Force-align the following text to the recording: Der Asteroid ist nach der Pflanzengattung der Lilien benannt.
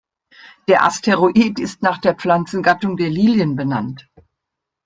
Der 0.67 0.83
Asteroid 0.83 1.59
ist 1.59 1.83
nach 1.83 1.99
der 1.99 2.15
Pflanzengattung 2.15 2.97
der 2.97 3.11
Lilien 3.11 3.55
benannt. 3.55 4.09